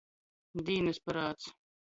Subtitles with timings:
[0.69, 1.53] Dīnys parāds.